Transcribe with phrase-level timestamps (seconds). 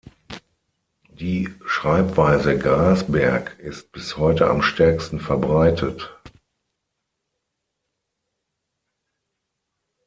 [1.11, 6.09] Die Schreibweise Grasberg ist bis heute am stärksten verbreitet.